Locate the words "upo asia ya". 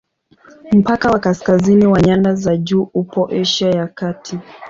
2.93-3.87